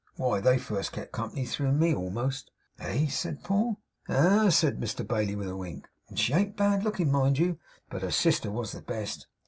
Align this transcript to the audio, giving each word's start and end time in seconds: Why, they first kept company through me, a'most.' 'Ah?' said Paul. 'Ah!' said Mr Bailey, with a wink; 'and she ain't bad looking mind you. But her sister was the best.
Why, 0.15 0.39
they 0.39 0.57
first 0.57 0.93
kept 0.93 1.11
company 1.11 1.45
through 1.45 1.73
me, 1.73 1.93
a'most.' 1.93 2.49
'Ah?' 2.79 3.05
said 3.07 3.43
Paul. 3.43 3.81
'Ah!' 4.09 4.49
said 4.49 4.79
Mr 4.79 5.07
Bailey, 5.07 5.35
with 5.35 5.47
a 5.49 5.55
wink; 5.55 5.87
'and 6.09 6.17
she 6.17 6.33
ain't 6.33 6.57
bad 6.57 6.83
looking 6.83 7.11
mind 7.11 7.37
you. 7.37 7.59
But 7.87 8.01
her 8.01 8.09
sister 8.09 8.49
was 8.49 8.71
the 8.71 8.81
best. 8.81 9.27